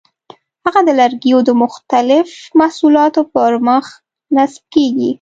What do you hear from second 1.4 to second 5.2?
د مختلفو محصولاتو پر مخ نصب کېږي.